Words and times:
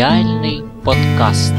Реальный 0.00 0.62
подкаст. 0.82 1.52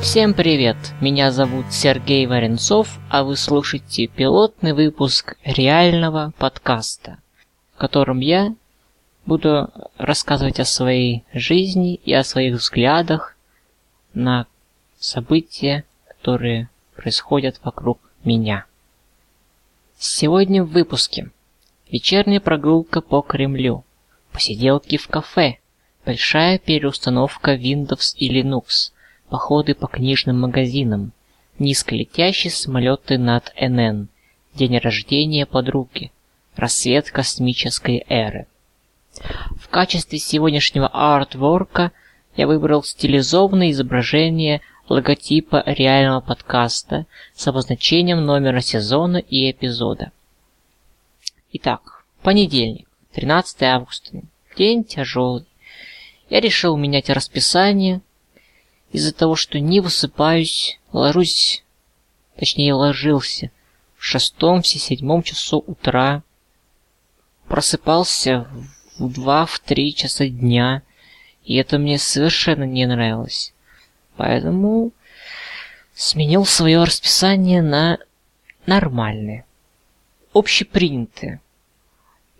Всем 0.00 0.32
привет! 0.32 0.78
Меня 1.02 1.30
зовут 1.30 1.66
Сергей 1.70 2.24
Варенцов, 2.24 2.98
а 3.10 3.24
вы 3.24 3.36
слушаете 3.36 4.06
пилотный 4.06 4.72
выпуск 4.72 5.36
реального 5.44 6.32
подкаста, 6.38 7.18
в 7.74 7.78
котором 7.78 8.20
я 8.20 8.54
буду 9.26 9.68
рассказывать 9.98 10.60
о 10.60 10.64
своей 10.64 11.24
жизни 11.34 11.96
и 11.96 12.14
о 12.14 12.24
своих 12.24 12.54
взглядах 12.54 13.36
на 14.14 14.46
события, 14.98 15.84
которые 16.08 16.70
происходят 16.96 17.60
вокруг 17.62 18.00
меня. 18.24 18.64
Сегодня 19.98 20.64
в 20.64 20.70
выпуске 20.70 21.30
вечерняя 21.90 22.40
прогулка 22.40 23.02
по 23.02 23.20
Кремлю, 23.20 23.84
посиделки 24.32 24.96
в 24.96 25.06
кафе, 25.08 25.58
большая 26.04 26.58
переустановка 26.58 27.54
Windows 27.54 28.14
и 28.16 28.28
Linux, 28.30 28.92
походы 29.28 29.74
по 29.74 29.86
книжным 29.86 30.40
магазинам, 30.40 31.12
низколетящие 31.58 32.50
самолеты 32.50 33.18
над 33.18 33.52
НН, 33.60 34.08
день 34.54 34.78
рождения 34.78 35.46
подруги, 35.46 36.12
рассвет 36.56 37.10
космической 37.10 38.04
эры. 38.08 38.46
В 39.60 39.68
качестве 39.68 40.18
сегодняшнего 40.18 40.88
артворка 40.88 41.92
я 42.36 42.46
выбрал 42.46 42.82
стилизованное 42.82 43.70
изображение 43.70 44.60
логотипа 44.88 45.62
реального 45.66 46.20
подкаста 46.20 47.06
с 47.34 47.46
обозначением 47.46 48.24
номера 48.24 48.60
сезона 48.60 49.18
и 49.18 49.50
эпизода. 49.50 50.10
Итак, 51.52 52.04
понедельник, 52.22 52.88
13 53.12 53.62
августа. 53.62 54.22
День 54.56 54.84
тяжелый. 54.84 55.46
Я 56.30 56.40
решил 56.40 56.76
менять 56.76 57.10
расписание 57.10 58.00
из-за 58.92 59.12
того, 59.12 59.36
что 59.36 59.60
не 59.60 59.80
высыпаюсь, 59.80 60.78
ложусь, 60.92 61.64
точнее 62.36 62.74
ложился 62.74 63.50
в 63.96 64.04
шестом, 64.04 64.62
в 64.62 64.66
седьмом 64.66 65.22
часу 65.22 65.62
утра, 65.66 66.22
просыпался 67.48 68.48
в 68.98 69.12
два, 69.12 69.46
в 69.46 69.58
три 69.58 69.94
часа 69.94 70.26
дня, 70.28 70.82
и 71.44 71.56
это 71.56 71.78
мне 71.78 71.98
совершенно 71.98 72.64
не 72.64 72.86
нравилось. 72.86 73.52
Поэтому 74.16 74.92
сменил 75.94 76.46
свое 76.46 76.82
расписание 76.84 77.62
на 77.62 77.98
нормальное, 78.66 79.44
общепринятое. 80.32 81.40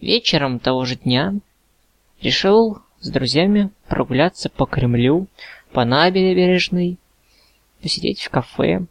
Вечером 0.00 0.58
того 0.58 0.84
же 0.84 0.96
дня 0.96 1.34
решил 2.20 2.82
с 3.04 3.10
друзьями 3.10 3.70
прогуляться 3.86 4.48
по 4.48 4.64
Кремлю, 4.64 5.26
по 5.72 5.84
набережной, 5.84 6.96
посидеть 7.82 8.22
в 8.22 8.30
кафе. 8.30 8.86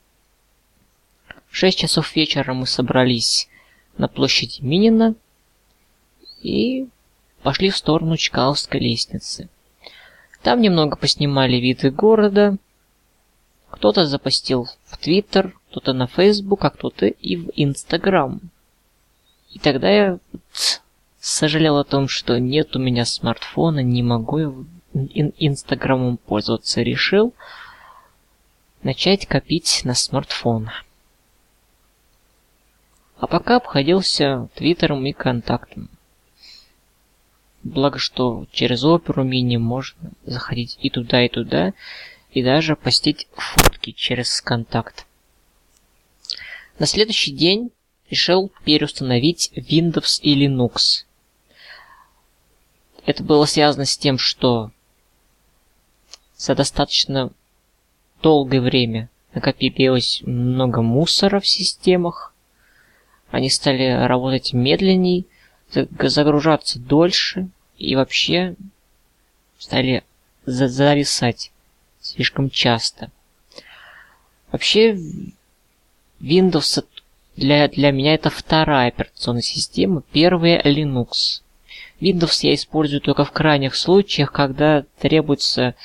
В 1.49 1.57
шесть 1.57 1.79
часов 1.79 2.15
вечера 2.15 2.53
мы 2.53 2.67
собрались 2.67 3.49
на 3.97 4.07
площади 4.07 4.61
Минина 4.61 5.15
и 6.43 6.87
пошли 7.41 7.71
в 7.71 7.77
сторону 7.77 8.15
Чкаловской 8.15 8.79
лестницы. 8.79 9.49
Там 10.43 10.61
немного 10.61 10.95
поснимали 10.95 11.57
виды 11.57 11.89
города, 11.89 12.57
кто-то 13.71 14.05
запостил 14.05 14.67
в 14.85 14.97
Твиттер, 14.97 15.55
кто-то 15.71 15.93
на 15.93 16.05
Фейсбук, 16.05 16.63
а 16.65 16.69
кто-то 16.69 17.07
и 17.07 17.35
в 17.37 17.49
Инстаграм. 17.55 18.39
И 19.49 19.57
тогда 19.57 19.89
я 19.89 20.19
сожалел 21.23 21.77
о 21.77 21.85
том, 21.85 22.09
что 22.09 22.37
нет 22.37 22.75
у 22.75 22.79
меня 22.79 23.05
смартфона, 23.05 23.79
не 23.79 24.03
могу 24.03 24.65
Инстаграмом 24.93 26.17
пользоваться. 26.17 26.81
Решил 26.81 27.33
начать 28.83 29.25
копить 29.25 29.81
на 29.85 29.93
смартфон. 29.93 30.69
А 33.17 33.27
пока 33.27 33.55
обходился 33.55 34.49
Твиттером 34.55 35.05
и 35.05 35.13
Контактом. 35.13 35.89
Благо, 37.63 37.99
что 37.99 38.45
через 38.51 38.83
Оперу 38.83 39.23
Мини 39.23 39.55
можно 39.55 40.11
заходить 40.25 40.77
и 40.81 40.89
туда, 40.89 41.23
и 41.23 41.29
туда, 41.29 41.73
и 42.31 42.43
даже 42.43 42.75
постить 42.75 43.29
фотки 43.31 43.91
через 43.91 44.41
контакт. 44.41 45.05
На 46.79 46.85
следующий 46.85 47.31
день 47.31 47.71
решил 48.09 48.51
переустановить 48.65 49.53
Windows 49.55 50.19
и 50.21 50.45
Linux. 50.45 51.05
Это 53.05 53.23
было 53.23 53.45
связано 53.45 53.85
с 53.85 53.97
тем, 53.97 54.17
что 54.17 54.71
за 56.37 56.55
достаточно 56.55 57.31
долгое 58.21 58.61
время 58.61 59.09
накопилось 59.33 60.21
много 60.25 60.81
мусора 60.81 61.39
в 61.39 61.47
системах. 61.47 62.33
Они 63.29 63.49
стали 63.49 64.05
работать 64.05 64.53
медленней, 64.53 65.27
загружаться 65.71 66.79
дольше 66.79 67.49
и 67.77 67.95
вообще 67.95 68.55
стали 69.57 70.03
зависать 70.45 71.51
слишком 71.99 72.49
часто. 72.49 73.11
Вообще, 74.51 74.97
Windows 76.19 76.85
для, 77.35 77.67
для 77.67 77.91
меня 77.91 78.13
это 78.13 78.29
вторая 78.29 78.89
операционная 78.89 79.41
система, 79.41 80.01
первая 80.11 80.61
Linux. 80.61 81.42
Windows 82.03 82.39
я 82.41 82.53
использую 82.53 82.99
только 82.99 83.23
в 83.23 83.31
крайних 83.31 83.75
случаях, 83.75 84.31
когда 84.31 84.83
требуется 84.99 85.75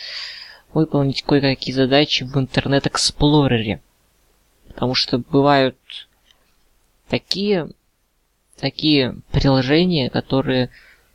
выполнить 0.75 1.23
кое-какие 1.23 1.73
задачи 1.73 2.25
в 2.25 2.37
Internet 2.37 2.91
Explorer. 2.91 3.81
Потому 4.67 4.95
что 4.95 5.19
бывают 5.19 5.77
такие, 7.09 7.71
такие 8.57 9.17
приложения, 9.31 10.11
которые 10.11 10.71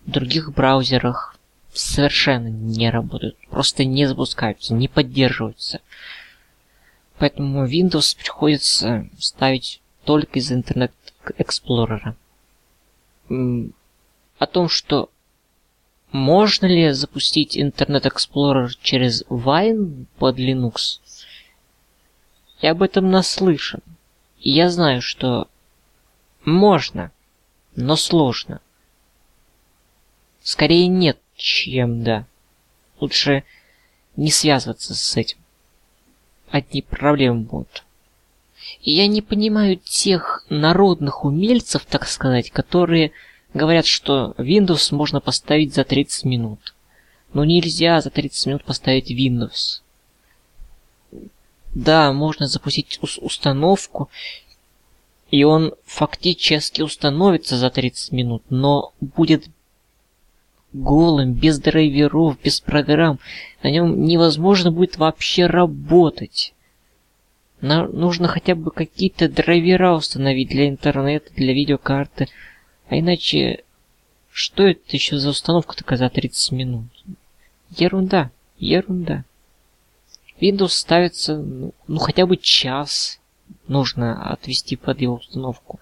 в 0.06 0.12
других 0.12 0.54
браузерах 0.54 1.38
совершенно 1.74 2.48
не 2.48 2.90
работают, 2.90 3.38
просто 3.50 3.84
не 3.84 4.06
запускаются, 4.06 4.74
не 4.74 4.88
поддерживаются. 4.88 5.82
Поэтому 7.18 7.66
Windows 7.66 8.18
приходится 8.18 9.10
ставить 9.18 9.82
только 10.06 10.40
из 10.40 10.52
Internet 10.52 10.92
Explorer. 11.38 12.16
О 14.44 14.46
том, 14.46 14.68
что 14.68 15.10
можно 16.12 16.66
ли 16.66 16.92
запустить 16.92 17.56
Internet 17.56 18.04
Explorer 18.04 18.72
через 18.82 19.24
Wine 19.30 20.08
под 20.18 20.38
Linux, 20.38 21.00
я 22.60 22.72
об 22.72 22.84
этом 22.84 23.10
наслышан. 23.10 23.80
И 24.42 24.52
я 24.52 24.70
знаю, 24.70 25.02
что 25.02 25.48
можно, 26.44 27.14
но 27.78 27.96
сложно. 27.96 28.60
Скорее 30.42 30.88
нет, 30.88 31.18
чем 31.38 32.04
да. 32.04 32.28
Лучше 33.00 33.46
не 34.18 34.30
связываться 34.30 34.94
с 34.94 35.16
этим. 35.16 35.38
Одни 36.52 36.82
проблемы 36.82 37.44
будут. 37.44 37.86
И 38.82 38.92
я 38.92 39.08
не 39.08 39.22
понимаю 39.22 39.78
тех 39.78 40.46
народных 40.50 41.24
умельцев, 41.24 41.86
так 41.86 42.06
сказать, 42.06 42.52
которые 42.52 43.14
говорят, 43.54 43.86
что 43.86 44.34
Windows 44.38 44.94
можно 44.94 45.20
поставить 45.20 45.74
за 45.74 45.84
30 45.84 46.26
минут. 46.26 46.74
Но 47.34 47.46
нельзя 47.46 48.02
за 48.02 48.10
30 48.10 48.48
минут 48.48 48.64
поставить 48.64 49.12
Windows. 49.12 49.82
Да, 51.74 52.14
можно 52.14 52.48
запустить 52.48 53.00
установку, 53.02 54.10
и 55.32 55.44
он 55.44 55.74
фактически 55.86 56.84
установится 56.84 57.58
за 57.58 57.72
30 57.72 58.12
минут, 58.12 58.44
но 58.50 58.94
будет 59.02 59.48
голым, 60.74 61.34
без 61.34 61.60
драйверов, 61.60 62.40
без 62.42 62.60
программ. 62.60 63.20
На 63.64 63.70
нем 63.70 64.06
невозможно 64.06 64.72
будет 64.72 64.98
вообще 64.98 65.48
работать. 65.48 66.54
На, 67.62 67.88
нужно 67.88 68.28
хотя 68.28 68.56
бы 68.56 68.72
какие-то 68.72 69.30
драйвера 69.30 69.94
установить 69.94 70.50
для 70.50 70.68
интернета, 70.68 71.32
для 71.36 71.54
видеокарты. 71.54 72.28
А 72.94 73.00
иначе, 73.00 73.64
что 74.32 74.68
это 74.68 74.84
еще 74.92 75.18
за 75.18 75.30
установка 75.30 75.76
такая 75.76 75.98
за 75.98 76.12
30 76.12 76.52
минут? 76.52 76.86
Ерунда, 77.72 78.30
ерунда. 78.60 79.26
Windows 80.40 80.68
ставится, 80.68 81.38
ну, 81.38 81.74
ну 81.88 81.98
хотя 81.98 82.28
бы 82.28 82.38
час 82.38 83.20
нужно 83.68 84.32
отвести 84.32 84.76
под 84.76 85.02
его 85.02 85.16
установку. 85.16 85.80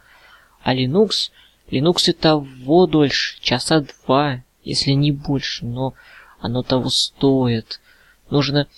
А 0.64 0.74
Linux, 0.74 1.32
Linux 1.70 2.10
и 2.10 2.14
того 2.14 2.88
дольше, 2.88 3.42
часа 3.42 3.82
два 3.82 4.42
если 4.64 4.92
не 4.92 5.12
больше, 5.12 5.66
но 5.66 5.94
оно 6.40 6.64
того 6.64 6.90
стоит. 6.90 7.82
Нужно 8.30 8.70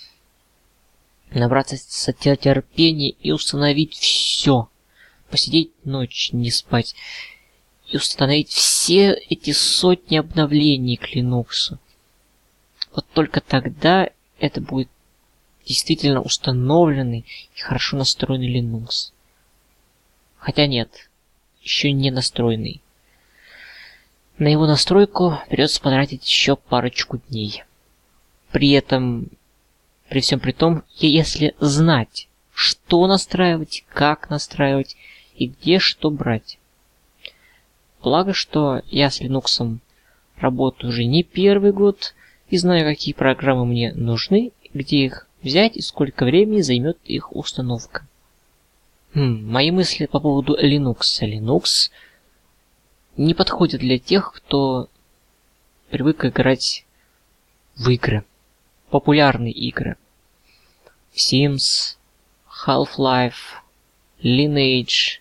набраться 1.30 1.76
терпения 2.12 3.10
и 3.10 3.30
установить 3.30 3.94
все. 3.94 4.68
Посидеть 5.30 5.70
ночь, 5.84 6.30
не 6.32 6.50
спать. 6.50 6.96
И 7.94 7.96
установить 7.96 8.48
все 8.48 9.12
эти 9.30 9.52
сотни 9.52 10.16
обновлений 10.16 10.96
к 10.96 11.14
Linux. 11.14 11.78
Вот 12.92 13.06
только 13.14 13.40
тогда 13.40 14.10
это 14.40 14.60
будет 14.60 14.88
действительно 15.64 16.20
установленный 16.20 17.24
и 17.54 17.60
хорошо 17.60 17.96
настроенный 17.96 18.52
Linux. 18.52 19.12
Хотя 20.38 20.66
нет, 20.66 21.08
еще 21.62 21.92
не 21.92 22.10
настроенный. 22.10 22.82
На 24.38 24.48
его 24.48 24.66
настройку 24.66 25.38
придется 25.48 25.80
потратить 25.80 26.28
еще 26.28 26.56
парочку 26.56 27.18
дней. 27.28 27.62
При 28.50 28.72
этом, 28.72 29.28
при 30.08 30.18
всем 30.18 30.40
при 30.40 30.50
том, 30.50 30.82
если 30.96 31.54
знать, 31.60 32.26
что 32.52 33.06
настраивать, 33.06 33.84
как 33.88 34.30
настраивать 34.30 34.96
и 35.36 35.46
где 35.46 35.78
что 35.78 36.10
брать. 36.10 36.58
Благо, 38.04 38.34
что 38.34 38.82
я 38.90 39.10
с 39.10 39.22
Linux 39.22 39.78
работаю 40.36 40.90
уже 40.90 41.06
не 41.06 41.22
первый 41.22 41.72
год 41.72 42.14
и 42.50 42.58
знаю, 42.58 42.84
какие 42.84 43.14
программы 43.14 43.64
мне 43.64 43.94
нужны, 43.94 44.52
где 44.74 45.06
их 45.06 45.26
взять 45.42 45.74
и 45.78 45.80
сколько 45.80 46.26
времени 46.26 46.60
займет 46.60 46.98
их 47.04 47.34
установка. 47.34 48.06
Хм, 49.14 49.50
мои 49.50 49.70
мысли 49.70 50.04
по 50.04 50.20
поводу 50.20 50.54
Linux. 50.54 51.22
Linux 51.22 51.90
не 53.16 53.32
подходит 53.32 53.80
для 53.80 53.98
тех, 53.98 54.34
кто 54.34 54.90
привык 55.88 56.26
играть 56.26 56.84
в 57.74 57.88
игры. 57.88 58.26
Популярные 58.90 59.54
игры. 59.54 59.96
Sims, 61.14 61.96
Half-Life, 62.66 63.62
Lineage, 64.22 65.20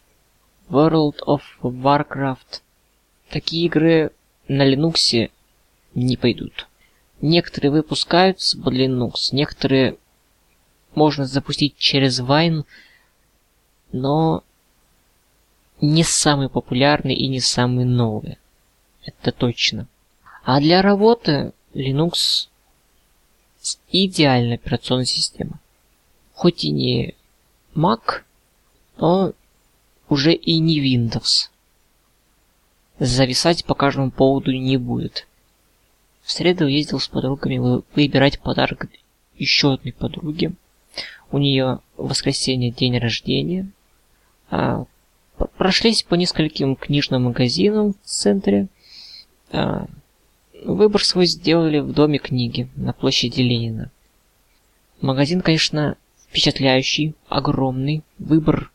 World 0.70 1.20
of 1.26 1.44
Warcraft. 1.62 2.60
Такие 3.34 3.66
игры 3.66 4.12
на 4.48 4.62
Linux 4.62 5.32
не 5.96 6.18
пойдут. 6.18 6.68
Некоторые 7.20 7.72
выпускаются 7.72 8.62
под 8.62 8.76
Linux, 8.76 9.30
некоторые 9.32 9.98
можно 10.94 11.26
запустить 11.26 11.76
через 11.76 12.20
Wine, 12.22 12.64
но 13.92 14.44
не 15.82 16.04
самый 16.04 16.48
популярный 16.48 17.16
и 17.16 17.28
не 17.28 17.40
самый 17.40 17.86
новый. 17.86 18.38
Это 19.04 19.32
точно. 19.32 19.88
А 20.44 20.60
для 20.60 20.84
работы 20.84 21.54
Linux 21.74 22.50
идеальная 23.90 24.58
операционная 24.58 25.06
система. 25.06 25.60
Хоть 26.36 26.66
и 26.66 26.70
не 26.70 27.16
Mac, 27.74 28.22
но 28.98 29.34
уже 30.08 30.36
и 30.36 30.60
не 30.60 30.80
Windows. 30.80 31.50
Зависать 33.06 33.66
по 33.66 33.76
каждому 33.76 34.12
поводу 34.12 34.54
не 34.54 34.78
будет. 34.78 35.28
В 36.22 36.32
среду 36.32 36.68
ездил 36.68 37.02
с 37.02 37.10
подругами 37.10 37.58
выбирать 37.94 38.40
подарок 38.40 38.88
еще 39.36 39.74
одной 39.74 39.92
подруге. 39.92 40.54
У 41.30 41.38
нее 41.38 41.80
воскресенье 41.98 42.72
день 42.72 42.98
рождения. 42.98 43.70
А, 44.50 44.86
прошлись 45.58 46.04
по 46.04 46.16
нескольким 46.16 46.78
книжным 46.78 47.24
магазинам 47.24 47.94
в 47.94 48.08
центре. 48.08 48.68
А, 49.52 49.88
выбор 50.64 51.04
свой 51.04 51.26
сделали 51.26 51.80
в 51.80 51.92
Доме 51.92 52.20
книги 52.20 52.70
на 52.78 52.94
площади 52.94 53.42
Ленина. 53.42 53.92
Магазин, 55.02 55.42
конечно, 55.42 55.98
впечатляющий, 56.30 57.16
огромный, 57.28 58.02
выбор 58.18 58.72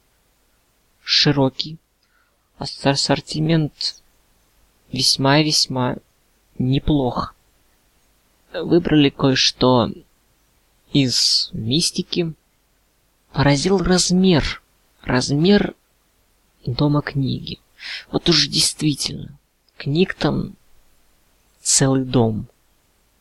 широкий, 1.02 1.78
ассортимент 2.58 4.02
весьма-весьма 4.92 5.96
неплох 6.58 7.34
выбрали 8.52 9.10
кое-что 9.10 9.90
из 10.92 11.50
мистики. 11.52 12.32
Поразил 13.32 13.78
размер. 13.78 14.62
Размер 15.02 15.74
дома 16.64 17.02
книги. 17.02 17.58
Вот 18.10 18.28
уж 18.28 18.48
действительно, 18.48 19.38
книг 19.76 20.14
там 20.14 20.56
целый 21.62 22.04
дом. 22.04 22.48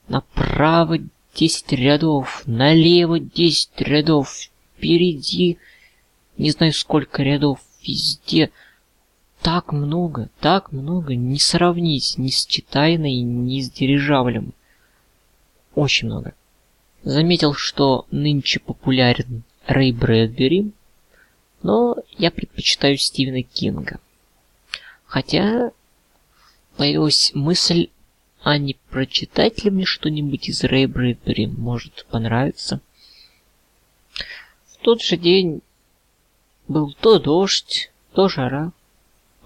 Направо 0.07 0.99
10 1.35 1.73
рядов, 1.73 2.43
налево 2.45 3.19
10 3.19 3.81
рядов, 3.81 4.49
впереди 4.77 5.59
не 6.37 6.51
знаю 6.51 6.73
сколько 6.73 7.23
рядов, 7.23 7.59
везде 7.83 8.51
так 9.41 9.71
много, 9.71 10.29
так 10.39 10.71
много, 10.71 11.15
не 11.15 11.39
сравнить 11.39 12.17
ни 12.17 12.29
с 12.29 12.45
читайной, 12.45 13.21
ни 13.21 13.61
с 13.61 13.71
дирижаблем. 13.71 14.53
Очень 15.75 16.07
много. 16.07 16.33
Заметил, 17.03 17.53
что 17.53 18.05
нынче 18.11 18.59
популярен 18.59 19.43
Рэй 19.67 19.91
Брэдбери, 19.91 20.71
но 21.61 21.97
я 22.17 22.31
предпочитаю 22.31 22.97
Стивена 22.97 23.43
Кинга. 23.43 23.99
Хотя 25.05 25.71
появилась 26.75 27.31
мысль, 27.33 27.89
а 28.43 28.57
не 28.57 28.75
прочитать 28.89 29.63
ли 29.63 29.71
мне 29.71 29.85
что-нибудь 29.85 30.49
из 30.49 30.63
Рэй 30.63 30.85
Брэдбери, 30.85 31.47
может 31.47 32.05
понравится. 32.09 32.81
В 34.65 34.77
тот 34.81 35.01
же 35.01 35.17
день 35.17 35.61
был 36.67 36.93
то 36.99 37.19
дождь, 37.19 37.91
то 38.13 38.29
жара. 38.29 38.71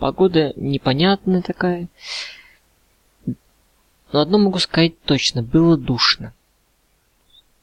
Погода 0.02 0.52
непонятная 0.56 1.44
такая. 1.44 1.88
Но 3.28 4.20
одно 4.20 4.40
могу 4.40 4.58
сказать 4.58 5.00
точно, 5.04 5.44
было 5.44 5.78
душно. 5.78 6.34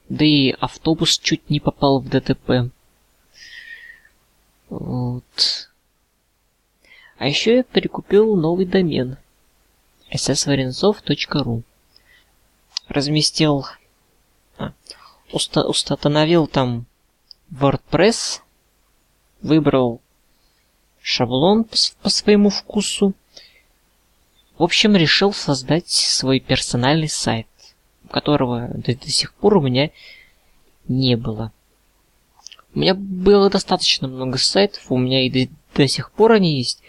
Да 0.07 0.23
и 0.23 0.51
автобус 0.51 1.19
чуть 1.19 1.49
не 1.49 1.59
попал 1.59 1.99
в 1.99 2.07
ДТП. 2.07 2.71
Вот. 4.69 5.69
А 7.17 7.27
еще 7.27 7.57
я 7.57 7.63
перекупил 7.63 8.37
новый 8.37 8.65
домен 8.65 9.17
ssvarenцов.ru 10.09 11.63
Разместил... 12.87 13.65
А, 14.57 14.71
уста 15.33 15.67
установил 15.67 16.47
там 16.47 16.85
WordPress, 17.51 18.39
выбрал 19.41 19.99
шаблон 21.01 21.65
по, 21.65 22.09
своему 22.09 22.49
вкусу, 22.49 23.13
в 24.57 24.63
общем, 24.63 24.95
решил 24.95 25.33
создать 25.33 25.89
свой 25.89 26.39
персональный 26.39 27.09
сайт, 27.09 27.47
которого 28.11 28.67
до, 28.73 28.95
до 28.95 29.09
сих 29.09 29.33
пор 29.33 29.57
у 29.57 29.61
меня 29.61 29.89
не 30.87 31.15
было. 31.15 31.51
У 32.75 32.79
меня 32.79 32.93
было 32.93 33.49
достаточно 33.49 34.07
много 34.07 34.37
сайтов, 34.37 34.91
у 34.91 34.97
меня 34.97 35.25
и 35.25 35.29
до, 35.29 35.51
до 35.75 35.87
сих 35.87 36.11
пор 36.11 36.33
они 36.33 36.57
есть. 36.57 36.81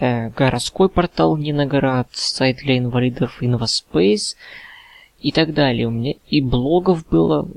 Э, 0.00 0.30
городской 0.30 0.88
портал 0.88 1.36
Ниноград, 1.36 2.08
сайт 2.12 2.58
для 2.58 2.78
инвалидов 2.78 3.42
InvaSpace 3.42 4.36
и 5.20 5.30
так 5.30 5.54
далее. 5.54 5.86
У 5.86 5.90
меня 5.90 6.14
и 6.28 6.40
блогов 6.40 7.06
было 7.06 7.48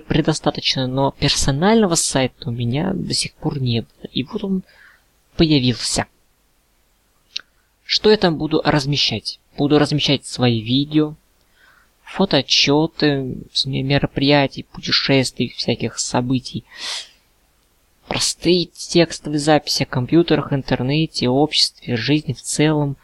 предостаточно, 0.00 0.86
но 0.86 1.10
персонального 1.18 1.96
сайта 1.96 2.48
у 2.48 2.52
меня 2.52 2.92
до 2.94 3.12
сих 3.12 3.34
пор 3.34 3.60
не 3.60 3.82
было. 3.82 4.08
И 4.10 4.22
вот 4.24 4.42
он 4.44 4.62
появился. 5.36 6.06
Что 7.84 8.10
я 8.10 8.16
там 8.16 8.38
буду 8.38 8.62
размещать? 8.64 9.38
Буду 9.56 9.78
размещать 9.78 10.24
свои 10.26 10.60
видео, 10.60 11.14
фотоотчеты 12.04 13.36
с 13.52 13.64
мероприятий, 13.66 14.64
путешествий, 14.64 15.48
всяких 15.56 15.98
событий, 15.98 16.64
простые 18.06 18.66
текстовые 18.66 19.38
записи 19.38 19.84
о 19.84 19.86
компьютерах, 19.86 20.52
интернете, 20.52 21.28
обществе, 21.28 21.96
жизни 21.96 22.32
в 22.32 22.42
целом. 22.42 22.96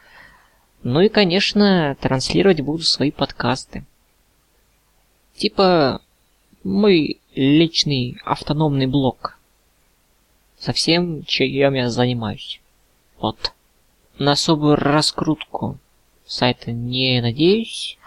Ну 0.83 1.01
и, 1.01 1.09
конечно, 1.09 1.97
транслировать 1.99 2.61
буду 2.61 2.83
свои 2.83 3.11
подкасты. 3.11 3.85
Типа 5.35 6.01
мой 6.63 7.19
личный 7.35 8.17
автономный 8.23 8.85
блог. 8.85 9.38
Со 10.59 10.73
всем, 10.73 11.23
чем 11.23 11.73
я 11.73 11.89
занимаюсь. 11.89 12.59
Вот 13.19 13.53
на 14.17 14.33
особую 14.33 14.75
раскрутку 14.75 15.77
сайта 16.25 16.71
не 16.71 17.21
надеюсь. 17.21 17.97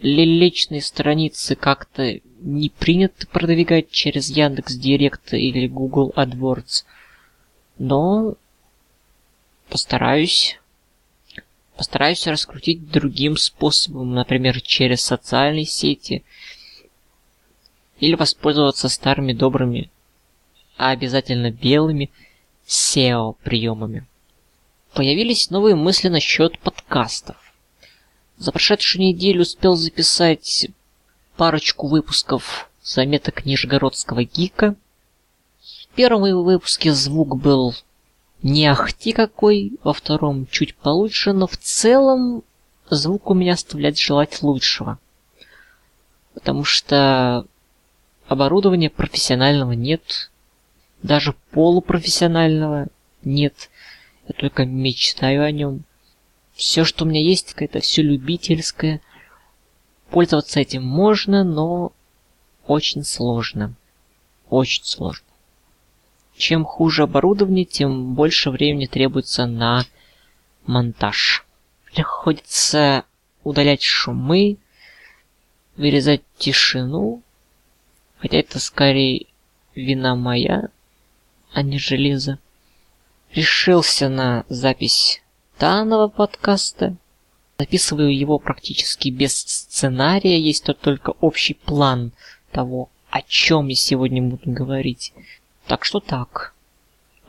Личные 0.00 0.80
страницы 0.80 1.56
как-то 1.56 2.20
не 2.40 2.68
принято 2.68 3.26
продвигать 3.26 3.90
через 3.90 4.28
Яндекс 4.28 4.74
Директ 4.74 5.34
или 5.34 5.66
Google 5.66 6.12
AdWords. 6.14 6.84
Но 7.78 8.34
постараюсь 9.68 10.60
постараюсь 11.76 12.28
раскрутить 12.28 12.88
другим 12.88 13.36
способом, 13.36 14.14
например, 14.14 14.60
через 14.60 15.00
социальные 15.00 15.64
сети 15.64 16.22
или 17.98 18.14
воспользоваться 18.14 18.88
старыми 18.88 19.32
добрыми, 19.32 19.90
а 20.76 20.90
обязательно 20.90 21.50
белыми 21.50 22.10
SEO 22.66 23.36
приемами 23.42 24.06
появились 24.94 25.50
новые 25.50 25.74
мысли 25.74 26.08
насчет 26.08 26.58
подкастов. 26.60 27.36
За 28.38 28.52
прошедшую 28.52 29.02
неделю 29.02 29.42
успел 29.42 29.76
записать 29.76 30.68
парочку 31.36 31.88
выпусков 31.88 32.70
заметок 32.82 33.44
Нижегородского 33.44 34.24
гика. 34.24 34.76
В 35.60 35.94
первом 35.94 36.44
выпуске 36.44 36.92
звук 36.92 37.36
был 37.36 37.74
не 38.42 38.66
ахти 38.66 39.12
какой, 39.12 39.72
во 39.82 39.92
втором 39.92 40.46
чуть 40.46 40.74
получше, 40.74 41.32
но 41.32 41.46
в 41.46 41.56
целом 41.56 42.42
звук 42.90 43.30
у 43.30 43.34
меня 43.34 43.54
оставляет 43.54 43.98
желать 43.98 44.42
лучшего. 44.42 44.98
Потому 46.34 46.64
что 46.64 47.46
оборудования 48.26 48.90
профессионального 48.90 49.72
нет, 49.72 50.30
даже 51.04 51.34
полупрофессионального 51.50 52.86
нет. 53.24 53.68
Я 54.26 54.34
только 54.34 54.64
мечтаю 54.64 55.44
о 55.44 55.50
нем. 55.50 55.84
Все, 56.54 56.86
что 56.86 57.04
у 57.04 57.08
меня 57.08 57.20
есть, 57.20 57.54
это 57.58 57.80
все 57.80 58.00
любительское. 58.00 59.02
Пользоваться 60.08 60.60
этим 60.60 60.82
можно, 60.82 61.44
но 61.44 61.92
очень 62.66 63.04
сложно. 63.04 63.74
Очень 64.48 64.84
сложно. 64.84 65.26
Чем 66.38 66.64
хуже 66.64 67.02
оборудование, 67.02 67.66
тем 67.66 68.14
больше 68.14 68.50
времени 68.50 68.86
требуется 68.86 69.44
на 69.44 69.84
монтаж. 70.64 71.44
Приходится 71.84 73.04
удалять 73.42 73.82
шумы, 73.82 74.56
вырезать 75.76 76.22
тишину, 76.38 77.22
хотя 78.20 78.38
это 78.38 78.58
скорее 78.58 79.26
вина 79.74 80.16
моя, 80.16 80.70
а 81.54 81.62
не 81.62 81.78
железо. 81.78 82.38
Решился 83.32 84.08
на 84.08 84.44
запись 84.48 85.22
данного 85.58 86.08
подкаста. 86.08 86.96
Записываю 87.58 88.16
его 88.16 88.38
практически 88.38 89.08
без 89.08 89.38
сценария, 89.38 90.38
есть 90.38 90.64
тут 90.64 90.80
только 90.80 91.10
общий 91.20 91.54
план 91.54 92.12
того, 92.50 92.90
о 93.10 93.22
чем 93.22 93.68
я 93.68 93.76
сегодня 93.76 94.20
буду 94.20 94.50
говорить. 94.50 95.12
Так 95.66 95.84
что 95.84 96.00
так. 96.00 96.52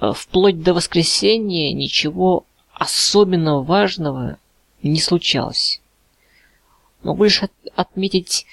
Э, 0.02 0.12
вплоть 0.16 0.62
до 0.64 0.74
воскресенья 0.74 1.72
ничего 1.72 2.46
особенно 2.74 3.62
важного 3.62 4.40
не 4.82 5.00
случалось. 5.00 5.80
Могу 7.04 7.26
лишь 7.26 7.44
от 7.44 7.52
отметить 7.76 8.48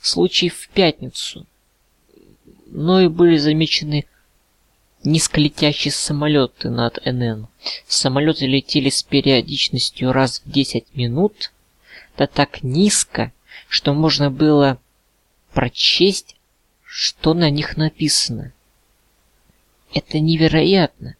случай 0.00 0.48
в 0.48 0.68
пятницу. 0.70 1.46
Но 2.66 3.02
и 3.02 3.08
были 3.08 3.36
замечены 3.36 4.06
низколетящие 5.04 5.92
самолеты 5.92 6.70
над 6.70 7.04
НН. 7.04 7.48
Самолеты 7.86 8.46
летели 8.46 8.88
с 8.88 9.02
периодичностью 9.02 10.12
раз 10.12 10.40
в 10.44 10.50
10 10.50 10.96
минут, 10.96 11.52
да 12.16 12.26
так 12.26 12.62
низко, 12.62 13.32
что 13.68 13.92
можно 13.92 14.30
было 14.30 14.78
прочесть, 15.52 16.36
что 16.84 17.34
на 17.34 17.50
них 17.50 17.76
написано. 17.76 18.52
Это 19.92 20.18
невероятно 20.18 21.16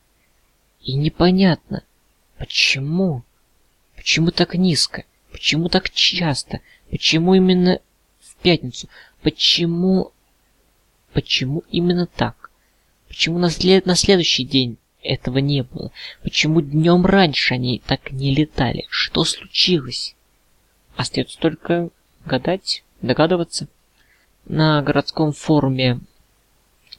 и 0.83 0.95
непонятно. 0.95 1.85
Почему? 2.39 3.23
Почему 3.97 4.31
так 4.31 4.55
низко? 4.55 5.05
Почему 5.31 5.69
так 5.69 5.91
часто? 5.91 6.61
Почему 6.91 7.35
именно 7.35 7.81
в 8.21 8.35
пятницу? 8.37 8.89
Почему... 9.23 10.13
Почему 11.13 11.63
именно 11.71 12.07
так? 12.07 12.44
Почему 13.15 13.39
на, 13.39 13.49
след... 13.49 13.87
на 13.87 13.95
следующий 13.95 14.43
день 14.43 14.77
этого 15.01 15.39
не 15.39 15.63
было? 15.63 15.93
Почему 16.25 16.61
днем 16.61 17.07
раньше 17.07 17.55
они 17.55 17.81
так 17.87 18.11
не 18.11 18.35
летали? 18.35 18.87
Что 18.89 19.23
случилось? 19.23 20.17
Остается 20.97 21.39
только 21.39 21.91
гадать, 22.27 22.83
догадываться. 23.03 23.69
На 24.47 24.83
городском 24.83 25.33
форуме 25.33 26.01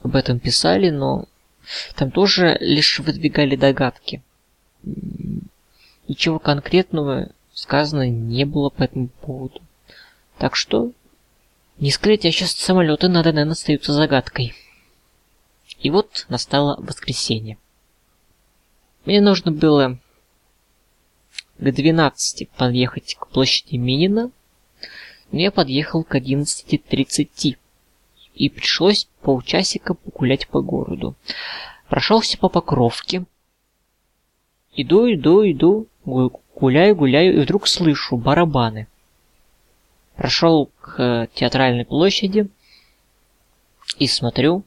об 0.04 0.16
этом 0.16 0.40
писали, 0.40 0.90
но 0.90 1.26
там 1.96 2.12
тоже 2.12 2.58
лишь 2.62 3.00
выдвигали 3.00 3.58
догадки. 3.58 4.24
Ничего 6.08 6.40
конкретного 6.40 7.32
сказано 7.54 8.10
не 8.10 8.46
было 8.46 8.70
по 8.70 8.84
этому 8.84 9.10
поводу. 9.10 9.62
Так 10.38 10.56
что 10.56 10.94
не 11.78 11.92
скрыть, 11.92 12.26
а 12.26 12.32
сейчас 12.32 12.52
самолеты 12.52 13.10
надо, 13.10 13.34
наверное, 13.34 13.52
остаются 13.52 13.92
загадкой. 13.92 14.56
И 15.86 15.92
вот 15.92 16.26
настало 16.30 16.82
воскресенье. 16.82 17.60
Мне 19.06 19.22
нужно 19.22 19.52
было 19.52 20.00
к 21.60 21.72
12 21.72 22.50
подъехать 22.50 23.14
к 23.14 23.28
площади 23.28 23.76
Минина, 23.76 24.32
но 25.32 25.40
я 25.40 25.52
подъехал 25.52 26.04
к 26.04 26.16
11.30 26.16 27.58
и 28.34 28.50
пришлось 28.50 29.08
полчасика 29.22 29.94
погулять 29.94 30.48
по 30.48 30.60
городу. 30.60 31.14
Прошелся 31.88 32.40
по 32.40 32.50
Покровке. 32.50 33.24
Иду, 34.76 35.14
иду, 35.14 35.44
иду, 35.44 35.88
гуляю, 36.04 36.96
гуляю, 36.96 37.36
и 37.36 37.44
вдруг 37.44 37.68
слышу 37.68 38.18
барабаны. 38.18 38.88
Прошел 40.16 40.72
к 40.82 41.30
театральной 41.36 41.86
площади 41.86 42.50
и 44.00 44.08
смотрю. 44.08 44.64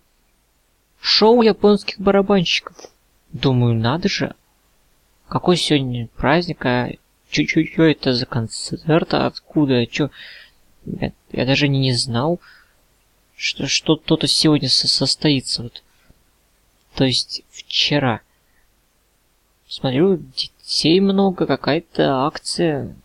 Шоу 1.01 1.43
японских 1.43 2.01
барабанщиков. 2.01 2.77
Думаю, 3.33 3.75
надо 3.75 4.09
же. 4.09 4.35
Какой 5.29 5.57
сегодня 5.57 6.09
праздник, 6.17 6.65
а 6.65 6.91
чуть-чуть 7.31 7.79
это 7.79 8.15
за 8.15 8.27
концерт, 8.27 9.15
а 9.15 9.27
откуда, 9.27 9.87
чё? 9.87 10.11
Я, 10.85 11.13
я 11.33 11.47
даже 11.47 11.69
не 11.69 11.93
знал, 11.93 12.41
что 13.37 13.67
что-то 13.67 14.27
сегодня 14.27 14.69
со 14.69 14.89
состоится. 14.89 15.63
Вот. 15.63 15.83
То 16.95 17.05
есть 17.05 17.43
вчера. 17.51 18.21
Смотрю, 19.69 20.17
детей 20.17 20.99
много, 21.01 21.47
какая-то 21.47 22.25
акция, 22.27 22.97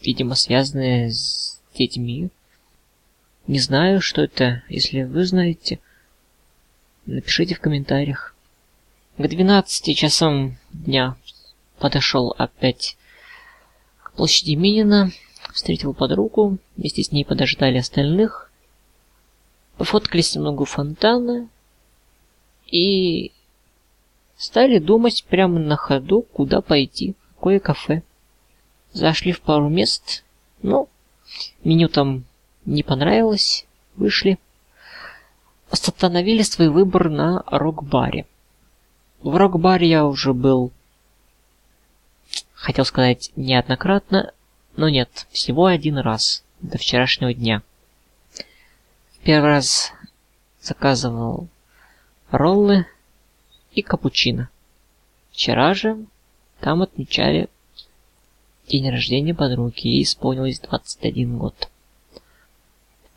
видимо, 0.00 0.36
связанная 0.36 1.10
с 1.10 1.60
детьми. 1.74 2.30
Не 3.48 3.58
знаю, 3.58 4.00
что 4.00 4.22
это. 4.22 4.62
Если 4.68 5.02
вы 5.02 5.24
знаете, 5.24 5.80
напишите 7.06 7.54
в 7.54 7.60
комментариях. 7.60 8.34
К 9.18 9.28
12 9.28 9.96
часам 9.96 10.58
дня 10.72 11.16
подошел 11.78 12.34
опять 12.38 12.96
к 14.02 14.12
площади 14.12 14.54
Минина, 14.54 15.10
встретил 15.52 15.94
подругу, 15.94 16.58
вместе 16.76 17.02
с 17.02 17.12
ней 17.12 17.24
подождали 17.24 17.78
остальных, 17.78 18.50
пофоткались 19.76 20.34
немного 20.34 20.62
у 20.62 20.64
фонтана 20.64 21.48
и 22.70 23.32
стали 24.36 24.78
думать 24.78 25.24
прямо 25.28 25.58
на 25.58 25.76
ходу, 25.76 26.22
куда 26.32 26.60
пойти, 26.60 27.12
в 27.12 27.34
какое 27.34 27.60
кафе. 27.60 28.02
Зашли 28.92 29.32
в 29.32 29.40
пару 29.40 29.68
мест, 29.68 30.24
ну, 30.62 30.88
меню 31.64 31.88
там 31.88 32.24
не 32.64 32.82
понравилось, 32.82 33.66
вышли. 33.96 34.38
Остановили 35.72 36.42
свой 36.42 36.68
выбор 36.68 37.08
на 37.08 37.44
рок-баре. 37.46 38.26
В 39.22 39.34
рок-баре 39.34 39.88
я 39.88 40.04
уже 40.04 40.34
был, 40.34 40.70
хотел 42.52 42.84
сказать, 42.84 43.32
неоднократно, 43.36 44.34
но 44.76 44.90
нет, 44.90 45.26
всего 45.30 45.64
один 45.64 45.96
раз, 45.96 46.44
до 46.60 46.76
вчерашнего 46.76 47.32
дня. 47.32 47.62
Первый 49.24 49.48
раз 49.48 49.92
заказывал 50.60 51.48
роллы 52.30 52.86
и 53.72 53.80
капучино. 53.80 54.50
Вчера 55.30 55.72
же 55.72 56.04
там 56.60 56.82
отмечали 56.82 57.48
день 58.68 58.90
рождения 58.90 59.34
подруги, 59.34 59.86
ей 59.86 60.02
исполнилось 60.02 60.60
21 60.60 61.38
год. 61.38 61.70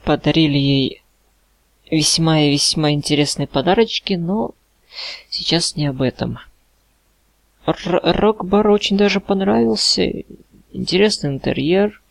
Подарили 0.05 0.57
ей 0.57 1.01
весьма 1.89 2.41
и 2.41 2.51
весьма 2.51 2.91
интересные 2.91 3.47
подарочки, 3.47 4.13
но 4.13 4.53
сейчас 5.29 5.75
не 5.75 5.87
об 5.87 6.01
этом. 6.01 6.39
Рок-бар 7.65 8.67
очень 8.69 8.97
даже 8.97 9.19
понравился. 9.19 10.11
Интересный 10.71 11.31
интерьер. 11.31 12.01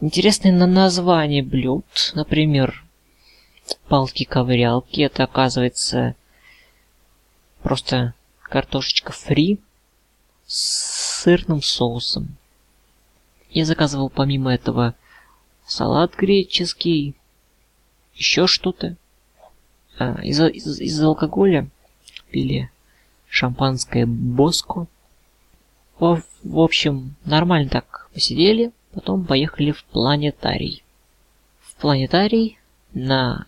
Интересное 0.00 0.52
на 0.52 0.66
название 0.66 1.42
блюд. 1.42 1.86
Например, 2.14 2.84
палки-ковырялки. 3.88 5.00
Это 5.00 5.24
оказывается 5.24 6.14
просто 7.62 8.14
картошечка 8.42 9.12
фри 9.12 9.58
с 10.46 11.22
сырным 11.22 11.62
соусом. 11.62 12.36
Я 13.50 13.64
заказывал 13.64 14.10
помимо 14.10 14.52
этого 14.54 14.94
салат 15.66 16.14
греческий, 16.14 17.14
еще 18.16 18.46
что-то. 18.46 18.96
А, 19.98 20.20
из, 20.22 20.40
из, 20.40 20.80
из 20.80 21.00
алкоголя 21.00 21.68
пили 22.30 22.70
шампанское 23.28 24.06
Боско. 24.06 24.86
Во 25.98 26.22
В 26.42 26.58
общем, 26.58 27.14
нормально 27.24 27.70
так 27.70 28.08
посидели, 28.12 28.72
потом 28.92 29.24
поехали 29.24 29.72
в 29.72 29.84
планетарий. 29.84 30.84
В 31.60 31.74
планетарий 31.76 32.58
на 32.92 33.46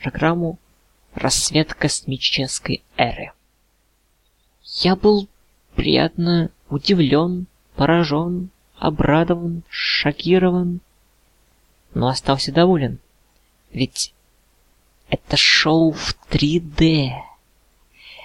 программу 0.00 0.58
«Рассвет 1.14 1.74
космической 1.74 2.82
эры». 2.96 3.32
Я 4.64 4.96
был 4.96 5.28
приятно 5.74 6.50
удивлен, 6.68 7.46
поражен, 7.76 8.50
обрадован, 8.76 9.62
шокирован, 9.68 10.80
но 11.94 12.08
остался 12.08 12.52
доволен. 12.52 12.98
Ведь 13.74 14.14
это 15.08 15.36
шоу 15.36 15.90
в 15.90 16.16
3D. 16.30 17.10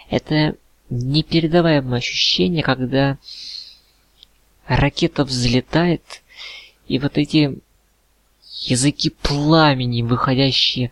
Это 0.10 0.56
непередаваемое 0.90 1.98
ощущение, 1.98 2.64
когда 2.64 3.18
ракета 4.68 5.26
взлетает, 5.26 6.22
и 6.88 7.00
вот 7.00 7.18
эти 7.18 7.60
языки 8.62 9.10
пламени, 9.10 10.04
выходящие 10.04 10.92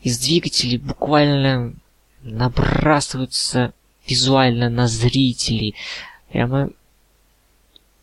из 0.00 0.18
двигателей, 0.20 0.78
буквально 0.78 1.74
набрасываются 2.22 3.74
визуально 4.06 4.70
на 4.70 4.86
зрителей. 4.86 5.74
Прямо 6.30 6.70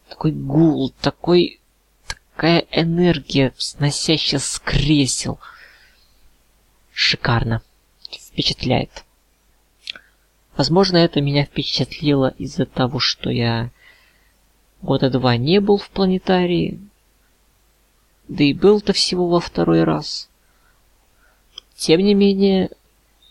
такой 0.10 0.32
гул, 0.34 0.94
такой 1.02 1.60
такая 2.40 2.66
энергия, 2.72 3.54
сносящая 3.58 4.40
с 4.40 4.60
кресел. 4.60 5.40
Шикарно. 6.94 7.62
Впечатляет. 8.10 9.04
Возможно, 10.56 10.96
это 10.96 11.20
меня 11.20 11.44
впечатлило 11.44 12.34
из-за 12.38 12.66
того, 12.66 13.00
что 13.00 13.30
я 13.30 13.72
года 14.82 15.10
два 15.10 15.36
не 15.36 15.60
был 15.60 15.80
в 15.80 15.90
планетарии, 15.90 16.80
да 18.30 18.46
и 18.46 18.54
был-то 18.54 18.94
всего 18.94 19.28
во 19.28 19.42
второй 19.42 19.84
раз. 19.84 20.30
Тем 21.76 22.00
не 22.00 22.14
менее, 22.14 22.70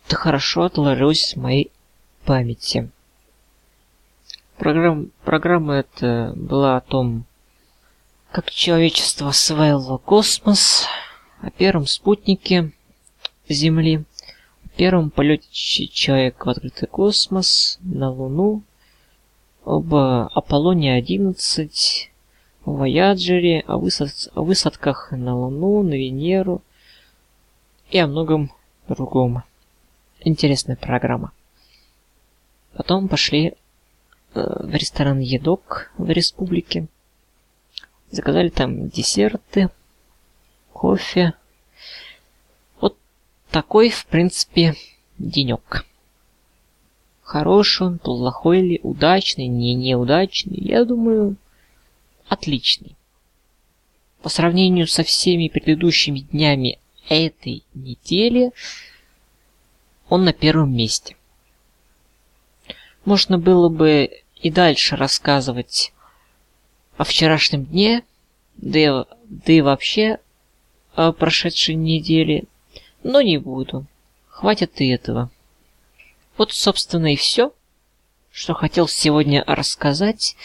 это 0.04 0.16
хорошо 0.16 0.64
отложилось 0.64 1.32
в 1.34 1.40
моей 1.40 1.70
памяти. 2.26 2.90
Программ, 4.58 5.12
программа 5.24 5.76
эта 5.76 6.34
была 6.36 6.76
о 6.76 6.82
том, 6.82 7.24
как 8.30 8.50
человечество 8.50 9.28
осваивало 9.28 9.98
космос, 9.98 10.86
о 11.40 11.50
первом 11.50 11.86
спутнике 11.86 12.72
Земли, 13.48 14.04
о 14.64 14.68
первом 14.76 15.10
полете 15.10 15.48
человека 15.88 16.46
в 16.46 16.48
открытый 16.50 16.88
космос, 16.88 17.78
на 17.80 18.10
Луну, 18.10 18.62
об 19.64 19.94
Аполлоне-11, 19.94 21.70
о 22.64 22.72
Вояджере, 22.72 23.64
о, 23.66 23.78
высад... 23.78 24.10
о 24.34 24.42
высадках 24.42 25.12
на 25.12 25.36
Луну, 25.36 25.82
на 25.82 25.94
Венеру 25.94 26.62
и 27.90 27.98
о 27.98 28.06
многом 28.06 28.52
другом. 28.88 29.42
Интересная 30.20 30.76
программа. 30.76 31.32
Потом 32.74 33.08
пошли 33.08 33.46
э, 33.46 33.54
в 34.34 34.74
ресторан 34.74 35.20
Едок 35.20 35.92
в 35.96 36.10
республике. 36.10 36.88
Заказали 38.10 38.48
там 38.48 38.88
десерты, 38.88 39.70
кофе. 40.72 41.34
Вот 42.80 42.96
такой, 43.50 43.90
в 43.90 44.06
принципе, 44.06 44.74
денек. 45.18 45.84
Хороший 47.22 47.86
он, 47.86 47.98
плохой 47.98 48.60
ли, 48.60 48.80
удачный, 48.82 49.46
не 49.46 49.74
неудачный, 49.74 50.56
я 50.56 50.84
думаю, 50.84 51.36
отличный. 52.28 52.96
По 54.22 54.30
сравнению 54.30 54.86
со 54.86 55.02
всеми 55.02 55.48
предыдущими 55.48 56.20
днями 56.20 56.78
этой 57.08 57.64
недели, 57.74 58.52
он 60.08 60.24
на 60.24 60.32
первом 60.32 60.74
месте. 60.74 61.16
Можно 63.04 63.38
было 63.38 63.68
бы 63.68 64.22
и 64.40 64.50
дальше 64.50 64.96
рассказывать 64.96 65.92
о 66.96 67.04
вчерашнем 67.04 67.64
дне, 67.64 68.04
да 68.58 68.78
и, 68.78 69.04
да 69.28 69.52
и 69.52 69.60
вообще 69.60 70.18
о 70.94 71.12
прошедшей 71.12 71.74
неделе, 71.74 72.44
но 73.02 73.22
не 73.22 73.38
буду. 73.38 73.86
Хватит 74.28 74.80
и 74.80 74.88
этого. 74.88 75.30
Вот, 76.36 76.52
собственно, 76.52 77.12
и 77.12 77.16
все, 77.16 77.52
что 78.30 78.54
хотел 78.54 78.86
сегодня 78.86 79.42
рассказать. 79.46 80.36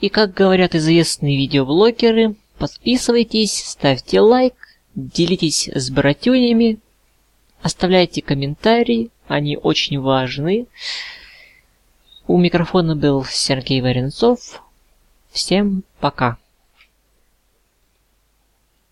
И, 0.00 0.08
как 0.08 0.34
говорят 0.34 0.74
известные 0.74 1.36
видеоблогеры, 1.36 2.36
подписывайтесь, 2.58 3.64
ставьте 3.64 4.20
лайк, 4.20 4.54
делитесь 4.94 5.68
с 5.68 5.90
братюнями, 5.90 6.78
оставляйте 7.62 8.22
комментарии, 8.22 9.10
они 9.26 9.56
очень 9.56 10.00
важны. 10.00 10.66
У 12.26 12.38
микрофона 12.38 12.94
был 12.94 13.24
Сергей 13.24 13.80
Варенцов. 13.80 14.62
Всем 15.32 15.82
пока. 16.00 16.38